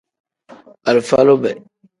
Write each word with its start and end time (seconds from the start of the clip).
Alifa 0.87 1.21
lube. 1.27 1.53